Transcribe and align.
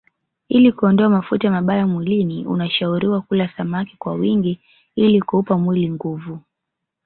Ili 0.49 0.71
kuondoa 0.71 1.09
mafuta 1.09 1.51
mabaya 1.51 1.87
mwilini 1.87 2.45
unashauriwa 2.45 3.21
kula 3.21 3.49
samaki 3.57 3.97
kwa 3.97 4.13
wingi 4.13 4.59
ili 4.95 5.21
kuupa 5.21 5.57
mwili 5.57 5.89
nguvu 5.89 6.39